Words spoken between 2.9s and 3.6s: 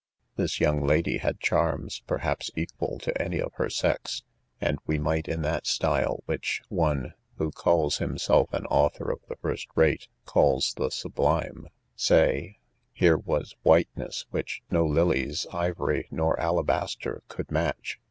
to any of